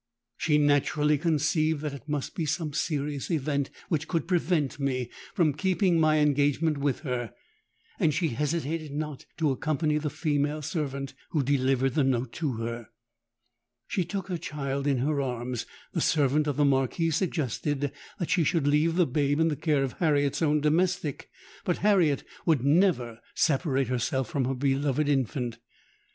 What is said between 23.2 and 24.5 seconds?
separate herself from